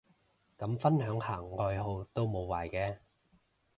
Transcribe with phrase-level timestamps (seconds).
[0.57, 2.97] 咁分享下愛好都無壞嘅